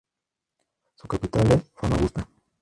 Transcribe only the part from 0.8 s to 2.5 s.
Su capital es Famagusta.